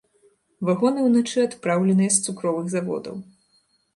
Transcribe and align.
Вагоны 0.67 1.03
ўначы 1.07 1.43
адпраўленыя 1.47 2.11
з 2.15 2.23
цукровых 2.27 2.65
заводаў. 2.75 3.15